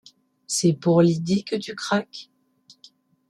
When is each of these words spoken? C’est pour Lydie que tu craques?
C’est 0.47 0.73
pour 0.73 1.03
Lydie 1.03 1.43
que 1.43 1.55
tu 1.55 1.75
craques? 1.75 2.31